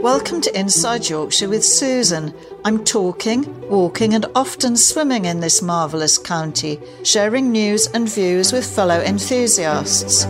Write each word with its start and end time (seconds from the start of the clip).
Welcome 0.00 0.40
to 0.42 0.56
Inside 0.56 1.08
Yorkshire 1.08 1.48
with 1.48 1.64
Susan. 1.64 2.32
I'm 2.64 2.84
talking, 2.84 3.68
walking, 3.68 4.14
and 4.14 4.26
often 4.36 4.76
swimming 4.76 5.24
in 5.24 5.40
this 5.40 5.60
marvellous 5.60 6.18
county, 6.18 6.78
sharing 7.02 7.50
news 7.50 7.88
and 7.88 8.08
views 8.08 8.52
with 8.52 8.64
fellow 8.64 9.00
enthusiasts. 9.00 10.26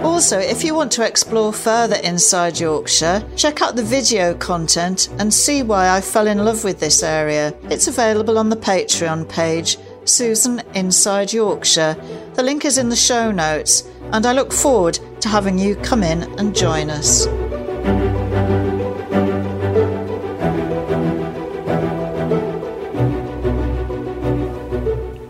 Also, 0.00 0.40
if 0.40 0.64
you 0.64 0.74
want 0.74 0.90
to 0.92 1.06
explore 1.06 1.52
further 1.52 1.94
inside 2.02 2.58
Yorkshire, 2.58 3.24
check 3.36 3.62
out 3.62 3.76
the 3.76 3.84
video 3.84 4.34
content 4.34 5.08
and 5.20 5.32
see 5.32 5.62
why 5.62 5.90
I 5.90 6.00
fell 6.00 6.26
in 6.26 6.44
love 6.44 6.64
with 6.64 6.80
this 6.80 7.04
area. 7.04 7.54
It's 7.70 7.86
available 7.86 8.36
on 8.36 8.48
the 8.48 8.56
Patreon 8.56 9.28
page, 9.28 9.78
Susan 10.06 10.60
Inside 10.74 11.32
Yorkshire. 11.32 11.96
The 12.34 12.42
link 12.42 12.64
is 12.64 12.78
in 12.78 12.88
the 12.88 12.96
show 12.96 13.30
notes, 13.30 13.88
and 14.12 14.26
I 14.26 14.32
look 14.32 14.52
forward 14.52 14.98
to 15.22 15.28
having 15.28 15.56
you 15.56 15.76
come 15.76 16.02
in 16.02 16.24
and 16.38 16.54
join 16.54 16.90
us. 16.90 17.26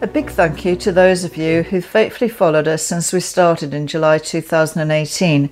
A 0.01 0.07
big 0.07 0.30
thank 0.30 0.65
you 0.65 0.77
to 0.77 0.93
those 0.93 1.25
of 1.25 1.37
you 1.37 1.63
who 1.63 1.83
faithfully 1.83 2.30
followed 2.30 2.66
us 2.66 2.83
since 2.83 3.13
we 3.13 3.21
started 3.21 3.75
in 3.75 3.87
July 3.87 4.16
2018. 4.16 5.51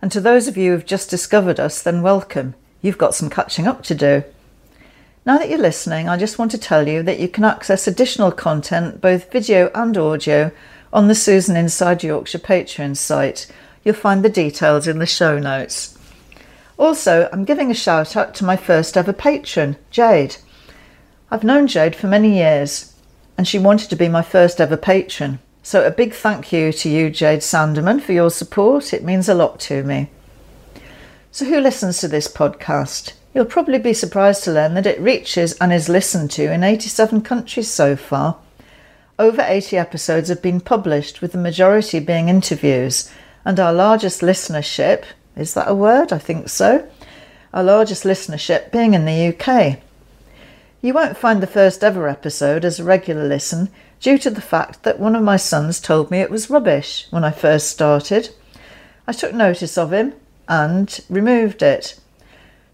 And 0.00 0.10
to 0.10 0.20
those 0.20 0.48
of 0.48 0.56
you 0.56 0.72
who've 0.72 0.86
just 0.86 1.10
discovered 1.10 1.60
us, 1.60 1.82
then 1.82 2.00
welcome. 2.00 2.54
You've 2.80 2.96
got 2.96 3.14
some 3.14 3.28
catching 3.28 3.66
up 3.66 3.82
to 3.84 3.94
do. 3.94 4.24
Now 5.26 5.36
that 5.36 5.50
you're 5.50 5.58
listening, 5.58 6.08
I 6.08 6.16
just 6.16 6.38
want 6.38 6.50
to 6.52 6.58
tell 6.58 6.88
you 6.88 7.02
that 7.02 7.20
you 7.20 7.28
can 7.28 7.44
access 7.44 7.86
additional 7.86 8.32
content, 8.32 9.02
both 9.02 9.30
video 9.30 9.70
and 9.74 9.98
audio, 9.98 10.50
on 10.92 11.08
the 11.08 11.14
Susan 11.14 11.56
Inside 11.56 12.02
Yorkshire 12.02 12.38
Patreon 12.38 12.96
site. 12.96 13.46
You'll 13.86 13.94
find 13.94 14.24
the 14.24 14.28
details 14.28 14.88
in 14.88 14.98
the 14.98 15.06
show 15.06 15.38
notes. 15.38 15.96
Also, 16.76 17.28
I'm 17.32 17.44
giving 17.44 17.70
a 17.70 17.74
shout 17.74 18.16
out 18.16 18.34
to 18.34 18.44
my 18.44 18.56
first 18.56 18.96
ever 18.96 19.12
patron, 19.12 19.76
Jade. 19.92 20.38
I've 21.30 21.44
known 21.44 21.68
Jade 21.68 21.94
for 21.94 22.08
many 22.08 22.34
years, 22.34 22.94
and 23.38 23.46
she 23.46 23.60
wanted 23.60 23.88
to 23.90 23.94
be 23.94 24.08
my 24.08 24.22
first 24.22 24.60
ever 24.60 24.76
patron. 24.76 25.38
So, 25.62 25.86
a 25.86 25.92
big 25.92 26.14
thank 26.14 26.52
you 26.52 26.72
to 26.72 26.88
you, 26.88 27.10
Jade 27.10 27.42
Sanderman, 27.42 28.02
for 28.02 28.12
your 28.12 28.30
support. 28.30 28.92
It 28.92 29.04
means 29.04 29.28
a 29.28 29.34
lot 29.34 29.60
to 29.60 29.84
me. 29.84 30.10
So, 31.30 31.44
who 31.44 31.60
listens 31.60 32.00
to 32.00 32.08
this 32.08 32.26
podcast? 32.26 33.12
You'll 33.34 33.44
probably 33.44 33.78
be 33.78 33.94
surprised 33.94 34.42
to 34.44 34.52
learn 34.52 34.74
that 34.74 34.86
it 34.86 35.00
reaches 35.00 35.52
and 35.60 35.72
is 35.72 35.88
listened 35.88 36.32
to 36.32 36.52
in 36.52 36.64
87 36.64 37.22
countries 37.22 37.70
so 37.70 37.94
far. 37.94 38.38
Over 39.16 39.44
80 39.46 39.76
episodes 39.78 40.28
have 40.28 40.42
been 40.42 40.60
published, 40.60 41.22
with 41.22 41.30
the 41.30 41.38
majority 41.38 42.00
being 42.00 42.28
interviews, 42.28 43.08
and 43.46 43.58
our 43.58 43.72
largest 43.72 44.20
listenership 44.20 45.04
is 45.36 45.54
that 45.54 45.70
a 45.70 45.74
word? 45.74 46.12
I 46.12 46.18
think 46.18 46.48
so. 46.48 46.88
Our 47.54 47.62
largest 47.62 48.04
listenership 48.04 48.72
being 48.72 48.94
in 48.94 49.04
the 49.04 49.28
UK. 49.28 49.78
You 50.82 50.94
won't 50.94 51.16
find 51.16 51.42
the 51.42 51.46
first 51.46 51.84
ever 51.84 52.08
episode 52.08 52.64
as 52.64 52.80
a 52.80 52.84
regular 52.84 53.24
listen 53.24 53.68
due 54.00 54.18
to 54.18 54.30
the 54.30 54.40
fact 54.40 54.82
that 54.82 54.98
one 54.98 55.14
of 55.14 55.22
my 55.22 55.36
sons 55.36 55.80
told 55.80 56.10
me 56.10 56.18
it 56.18 56.30
was 56.30 56.50
rubbish 56.50 57.06
when 57.10 57.22
I 57.22 57.30
first 57.30 57.70
started. 57.70 58.30
I 59.06 59.12
took 59.12 59.32
notice 59.32 59.78
of 59.78 59.92
him 59.92 60.14
and 60.48 60.98
removed 61.08 61.62
it. 61.62 62.00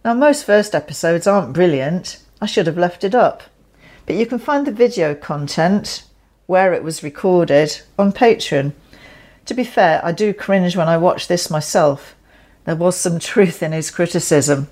Now, 0.04 0.14
most 0.14 0.44
first 0.44 0.74
episodes 0.74 1.26
aren't 1.26 1.52
brilliant, 1.52 2.18
I 2.40 2.46
should 2.46 2.66
have 2.66 2.78
left 2.78 3.04
it 3.04 3.14
up, 3.14 3.42
but 4.06 4.16
you 4.16 4.26
can 4.26 4.38
find 4.38 4.66
the 4.66 4.72
video 4.72 5.14
content 5.14 6.04
where 6.46 6.72
it 6.72 6.82
was 6.82 7.04
recorded 7.04 7.82
on 7.98 8.12
Patreon. 8.12 8.72
To 9.46 9.54
be 9.54 9.64
fair, 9.64 10.00
I 10.04 10.12
do 10.12 10.32
cringe 10.32 10.76
when 10.76 10.88
I 10.88 10.96
watch 10.96 11.28
this 11.28 11.50
myself. 11.50 12.14
There 12.64 12.76
was 12.76 12.96
some 12.96 13.18
truth 13.32 13.62
in 13.62 13.72
his 13.72 13.90
criticism. 13.90 14.68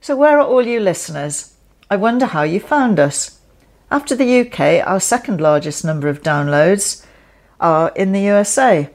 So, 0.00 0.16
where 0.16 0.38
are 0.38 0.46
all 0.46 0.66
you 0.66 0.80
listeners? 0.80 1.54
I 1.90 1.96
wonder 1.96 2.26
how 2.26 2.42
you 2.42 2.60
found 2.60 3.00
us. 3.00 3.40
After 3.90 4.14
the 4.14 4.40
UK, 4.40 4.86
our 4.86 5.00
second 5.00 5.40
largest 5.40 5.84
number 5.84 6.08
of 6.08 6.22
downloads 6.22 7.04
are 7.58 7.92
in 7.96 8.12
the 8.12 8.20
USA. 8.20 8.88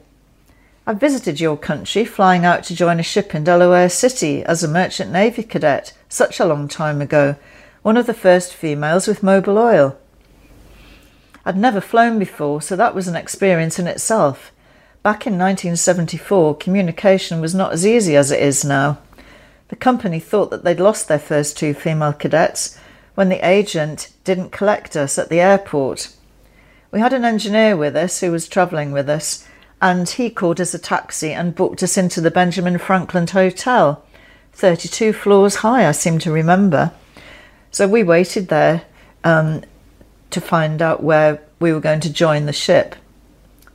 I 0.86 0.94
visited 0.94 1.40
your 1.40 1.56
country 1.56 2.04
flying 2.04 2.44
out 2.44 2.62
to 2.64 2.74
join 2.74 2.98
a 2.98 3.02
ship 3.02 3.34
in 3.34 3.44
Delaware 3.44 3.88
City 3.88 4.44
as 4.44 4.62
a 4.62 4.68
merchant 4.68 5.12
navy 5.12 5.42
cadet 5.42 5.92
such 6.08 6.40
a 6.40 6.46
long 6.46 6.68
time 6.68 7.02
ago, 7.02 7.36
one 7.82 7.96
of 7.96 8.06
the 8.06 8.14
first 8.14 8.54
females 8.54 9.06
with 9.06 9.20
Mobil 9.20 9.58
Oil. 9.58 9.98
I'd 11.44 11.56
never 11.56 11.80
flown 11.80 12.18
before, 12.18 12.62
so 12.62 12.74
that 12.76 12.94
was 12.94 13.06
an 13.06 13.16
experience 13.16 13.78
in 13.78 13.86
itself. 13.86 14.52
Back 15.06 15.24
in 15.24 15.34
1974, 15.34 16.56
communication 16.56 17.40
was 17.40 17.54
not 17.54 17.72
as 17.72 17.86
easy 17.86 18.16
as 18.16 18.32
it 18.32 18.42
is 18.42 18.64
now. 18.64 18.98
The 19.68 19.76
company 19.76 20.18
thought 20.18 20.50
that 20.50 20.64
they'd 20.64 20.80
lost 20.80 21.06
their 21.06 21.20
first 21.20 21.56
two 21.56 21.74
female 21.74 22.12
cadets 22.12 22.76
when 23.14 23.28
the 23.28 23.48
agent 23.48 24.08
didn't 24.24 24.50
collect 24.50 24.96
us 24.96 25.16
at 25.16 25.28
the 25.28 25.38
airport. 25.38 26.12
We 26.90 26.98
had 26.98 27.12
an 27.12 27.24
engineer 27.24 27.76
with 27.76 27.94
us 27.94 28.18
who 28.18 28.32
was 28.32 28.48
travelling 28.48 28.90
with 28.90 29.08
us, 29.08 29.46
and 29.80 30.08
he 30.08 30.28
called 30.28 30.60
us 30.60 30.74
a 30.74 30.78
taxi 30.80 31.32
and 31.32 31.54
booked 31.54 31.84
us 31.84 31.96
into 31.96 32.20
the 32.20 32.32
Benjamin 32.32 32.76
Franklin 32.76 33.28
Hotel, 33.28 34.04
32 34.54 35.12
floors 35.12 35.54
high, 35.54 35.86
I 35.86 35.92
seem 35.92 36.18
to 36.18 36.32
remember. 36.32 36.90
So 37.70 37.86
we 37.86 38.02
waited 38.02 38.48
there 38.48 38.82
um, 39.22 39.62
to 40.30 40.40
find 40.40 40.82
out 40.82 41.00
where 41.00 41.44
we 41.60 41.72
were 41.72 41.78
going 41.78 42.00
to 42.00 42.12
join 42.12 42.46
the 42.46 42.52
ship. 42.52 42.96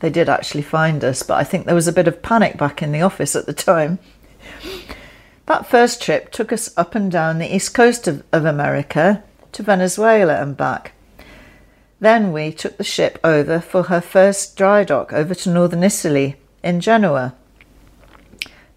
They 0.01 0.09
did 0.09 0.29
actually 0.29 0.63
find 0.63 1.03
us, 1.03 1.23
but 1.23 1.35
I 1.35 1.43
think 1.43 1.65
there 1.65 1.75
was 1.75 1.87
a 1.87 1.93
bit 1.93 2.07
of 2.07 2.23
panic 2.23 2.57
back 2.57 2.81
in 2.81 2.91
the 2.91 3.03
office 3.03 3.35
at 3.35 3.45
the 3.45 3.53
time. 3.53 3.99
That 5.45 5.67
first 5.67 6.01
trip 6.01 6.31
took 6.31 6.51
us 6.51 6.75
up 6.75 6.95
and 6.95 7.11
down 7.11 7.37
the 7.37 7.55
east 7.55 7.73
coast 7.73 8.07
of, 8.07 8.23
of 8.31 8.43
America 8.43 9.23
to 9.51 9.63
Venezuela 9.63 10.41
and 10.41 10.57
back. 10.57 10.93
Then 11.99 12.33
we 12.33 12.51
took 12.51 12.77
the 12.77 12.83
ship 12.83 13.19
over 13.23 13.59
for 13.59 13.83
her 13.83 14.01
first 14.01 14.57
dry 14.57 14.83
dock 14.83 15.13
over 15.13 15.35
to 15.35 15.49
northern 15.51 15.83
Italy 15.83 16.37
in 16.63 16.79
Genoa. 16.79 17.35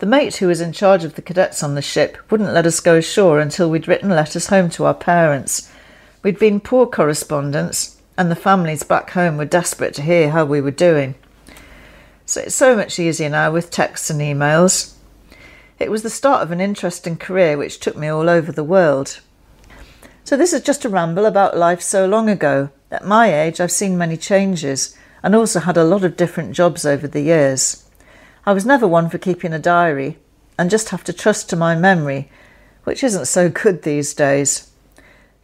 The 0.00 0.06
mate 0.06 0.36
who 0.36 0.48
was 0.48 0.60
in 0.60 0.72
charge 0.72 1.04
of 1.04 1.14
the 1.14 1.22
cadets 1.22 1.62
on 1.62 1.74
the 1.74 1.80
ship 1.80 2.18
wouldn't 2.30 2.52
let 2.52 2.66
us 2.66 2.80
go 2.80 2.96
ashore 2.96 3.40
until 3.40 3.70
we'd 3.70 3.88
written 3.88 4.10
letters 4.10 4.48
home 4.48 4.68
to 4.70 4.84
our 4.84 4.94
parents. 4.94 5.70
We'd 6.22 6.38
been 6.38 6.60
poor 6.60 6.86
correspondents, 6.86 7.94
and 8.16 8.30
the 8.30 8.36
families 8.36 8.82
back 8.82 9.10
home 9.10 9.36
were 9.36 9.44
desperate 9.44 9.94
to 9.94 10.02
hear 10.02 10.30
how 10.30 10.44
we 10.44 10.60
were 10.60 10.70
doing. 10.70 11.14
So 12.26 12.41
it's 12.42 12.54
so 12.54 12.75
much 12.76 12.98
easier 12.98 13.28
now 13.28 13.52
with 13.52 13.70
texts 13.70 14.10
and 14.10 14.20
emails. 14.20 14.94
It 15.78 15.91
was 15.91 16.02
the 16.02 16.10
start 16.10 16.42
of 16.42 16.50
an 16.50 16.60
interesting 16.60 17.16
career 17.16 17.58
which 17.58 17.80
took 17.80 17.97
me 17.97 18.08
all 18.08 18.28
over 18.28 18.52
the 18.52 18.64
world. 18.64 19.20
So, 20.22 20.38
this 20.38 20.54
is 20.54 20.62
just 20.62 20.86
a 20.86 20.88
ramble 20.88 21.26
about 21.26 21.56
life 21.56 21.82
so 21.82 22.06
long 22.06 22.30
ago. 22.30 22.70
At 22.91 23.04
my 23.04 23.42
age, 23.42 23.60
I've 23.60 23.70
seen 23.70 23.98
many 23.98 24.16
changes 24.16 24.96
and 25.22 25.34
also 25.34 25.60
had 25.60 25.76
a 25.76 25.84
lot 25.84 26.02
of 26.02 26.16
different 26.16 26.52
jobs 26.54 26.86
over 26.86 27.06
the 27.06 27.20
years. 27.20 27.84
I 28.46 28.54
was 28.54 28.64
never 28.64 28.86
one 28.86 29.10
for 29.10 29.19
keeping 29.19 29.52
a 29.52 29.58
diary 29.58 30.16
and 30.58 30.70
just 30.70 30.91
have 30.91 31.04
to 31.04 31.12
trust 31.12 31.50
to 31.50 31.56
my 31.56 31.75
memory, 31.75 32.31
which 32.84 33.04
isn't 33.04 33.26
so 33.26 33.48
good 33.62 33.82
these 33.82 34.14
days. 34.14 34.70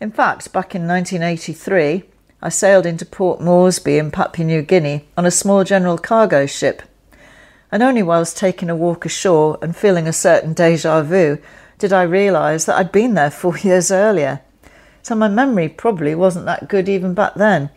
In 0.01 0.11
fact, 0.11 0.53
back 0.53 0.75
in 0.75 0.87
1983, 0.87 2.05
I 2.43 2.49
sailed 2.49 2.87
into 2.87 3.05
Port 3.05 3.41
Moresby 3.41 3.99
in 3.99 4.11
Papua 4.11 4.47
New 4.47 4.63
Guinea 4.63 5.07
on 5.17 5.27
a 5.27 5.31
small 5.31 5.65
general 5.65 5.99
cargo 5.99 6.47
ship. 6.47 6.83
And 7.73 7.83
only 7.83 8.03
whilst 8.03 8.37
taking 8.37 8.71
a 8.71 8.77
walk 8.77 9.05
ashore 9.05 9.59
and 9.63 9.77
feeling 9.77 10.09
a 10.09 10.13
certain 10.13 10.55
deja 10.55 11.03
vu 11.03 11.39
did 11.79 11.93
I 11.93 12.03
realise 12.03 12.65
that 12.65 12.77
I'd 12.77 12.93
been 12.93 13.15
there 13.15 13.31
four 13.31 13.59
years 13.63 13.91
earlier 13.91 14.41
so 15.03 15.15
my 15.15 15.29
memory 15.29 15.69
probably 15.69 16.15
wasn't 16.15 16.47
that 16.47 16.69
good 16.69 16.89
even 16.89 17.15
back 17.15 17.35
then. 17.35 17.71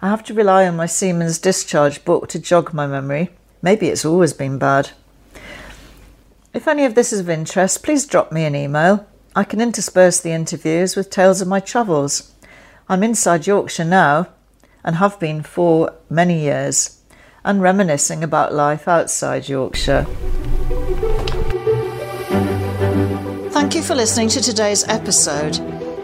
I 0.00 0.08
have 0.08 0.24
to 0.24 0.34
rely 0.34 0.66
on 0.66 0.76
my 0.76 0.86
seaman's 0.86 1.38
discharge 1.38 2.04
book 2.04 2.28
to 2.28 2.38
jog 2.38 2.74
my 2.74 2.86
memory. 2.86 3.30
Maybe 3.62 3.88
it's 3.88 4.04
always 4.04 4.32
been 4.32 4.58
bad. 4.58 4.90
If 6.52 6.68
any 6.68 6.84
of 6.84 6.94
this 6.94 7.12
is 7.12 7.20
of 7.20 7.30
interest, 7.30 7.82
please 7.82 8.06
drop 8.06 8.32
me 8.32 8.44
an 8.44 8.54
email. 8.54 9.06
I 9.34 9.44
can 9.44 9.60
intersperse 9.60 10.20
the 10.20 10.32
interviews 10.32 10.96
with 10.96 11.08
tales 11.08 11.40
of 11.40 11.48
my 11.48 11.60
travels. 11.60 12.31
I'm 12.92 13.02
inside 13.02 13.46
Yorkshire 13.46 13.86
now 13.86 14.28
and 14.84 14.96
have 14.96 15.18
been 15.18 15.42
for 15.42 15.94
many 16.10 16.42
years 16.42 17.00
and 17.42 17.62
reminiscing 17.62 18.22
about 18.22 18.52
life 18.52 18.86
outside 18.86 19.48
Yorkshire. 19.48 20.04
Thank 23.48 23.74
you 23.74 23.82
for 23.82 23.94
listening 23.94 24.28
to 24.28 24.42
today's 24.42 24.86
episode. 24.88 25.58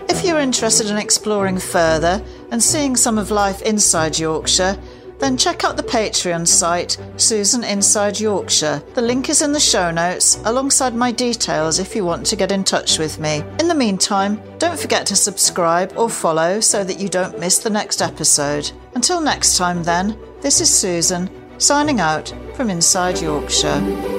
If 0.08 0.24
you're 0.24 0.40
interested 0.40 0.86
in 0.86 0.96
exploring 0.96 1.58
further 1.58 2.24
and 2.50 2.62
seeing 2.62 2.96
some 2.96 3.18
of 3.18 3.30
life 3.30 3.60
inside 3.60 4.18
Yorkshire, 4.18 4.78
then 5.18 5.36
check 5.36 5.64
out 5.64 5.76
the 5.76 5.82
Patreon 5.82 6.46
site, 6.46 6.96
Susan 7.16 7.64
Inside 7.64 8.20
Yorkshire. 8.20 8.82
The 8.94 9.02
link 9.02 9.28
is 9.28 9.42
in 9.42 9.52
the 9.52 9.60
show 9.60 9.90
notes, 9.90 10.40
alongside 10.44 10.94
my 10.94 11.12
details 11.12 11.78
if 11.78 11.94
you 11.94 12.04
want 12.04 12.26
to 12.26 12.36
get 12.36 12.52
in 12.52 12.64
touch 12.64 12.98
with 12.98 13.18
me. 13.18 13.42
In 13.58 13.68
the 13.68 13.74
meantime, 13.74 14.40
don't 14.58 14.78
forget 14.78 15.06
to 15.06 15.16
subscribe 15.16 15.92
or 15.96 16.08
follow 16.08 16.60
so 16.60 16.84
that 16.84 17.00
you 17.00 17.08
don't 17.08 17.38
miss 17.38 17.58
the 17.58 17.70
next 17.70 18.00
episode. 18.00 18.70
Until 18.94 19.20
next 19.20 19.56
time, 19.56 19.82
then, 19.82 20.18
this 20.40 20.60
is 20.60 20.72
Susan, 20.74 21.30
signing 21.58 22.00
out 22.00 22.32
from 22.54 22.70
Inside 22.70 23.20
Yorkshire. 23.20 24.17